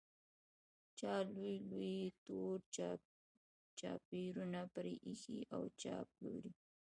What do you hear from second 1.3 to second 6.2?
لوی لوی تور چایبرونه پرې ایښي او چای